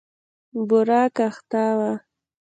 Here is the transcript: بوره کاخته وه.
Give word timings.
بوره 0.67 1.01
کاخته 1.17 1.63
وه. 1.79 1.91